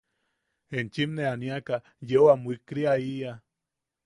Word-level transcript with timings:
Enchim 0.77 1.11
nee 1.15 1.27
aniaka 1.33 1.75
yeu 2.09 2.25
am 2.33 2.41
wikriaʼiʼa. 2.47 3.31